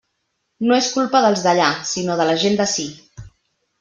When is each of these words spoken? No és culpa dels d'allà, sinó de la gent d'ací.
No 0.69 0.77
és 0.77 0.87
culpa 0.95 1.21
dels 1.25 1.45
d'allà, 1.47 1.67
sinó 1.91 2.17
de 2.23 2.27
la 2.31 2.39
gent 2.45 2.59
d'ací. 2.63 2.89